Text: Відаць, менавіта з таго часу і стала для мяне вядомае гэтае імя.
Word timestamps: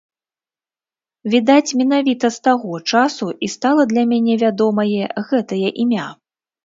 Відаць, 1.33 1.75
менавіта 1.81 2.25
з 2.35 2.41
таго 2.49 2.71
часу 2.93 3.27
і 3.49 3.53
стала 3.57 3.83
для 3.93 4.03
мяне 4.15 4.35
вядомае 4.49 5.03
гэтае 5.29 5.67
імя. 5.85 6.07